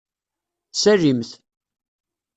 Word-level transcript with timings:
Salim-t. 0.81 1.29